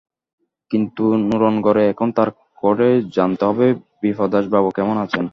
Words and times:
কিন্তু 0.71 1.03
নুরনগরে 1.27 1.83
এখনই 1.87 2.13
তার 2.17 2.29
করে 2.63 2.87
জানতে 3.15 3.43
হবে 3.49 3.65
বিপ্রদাসবাবু 4.01 4.69
কেমন 4.77 4.95
আছেন। 5.05 5.25